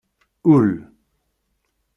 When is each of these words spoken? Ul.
Ul. 0.53 0.67